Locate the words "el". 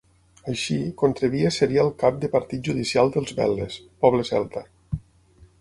1.87-1.93